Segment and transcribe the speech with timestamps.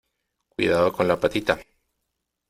[0.49, 1.59] cuidado con la patita.